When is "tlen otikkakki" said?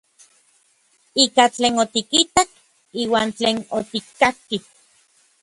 3.37-4.57